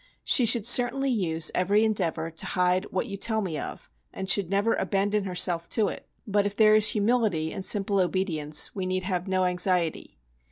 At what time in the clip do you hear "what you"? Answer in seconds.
2.85-3.17